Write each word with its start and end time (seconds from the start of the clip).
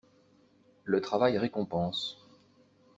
Le 0.83 0.99
travail 0.99 1.37
récompense. 1.37 2.27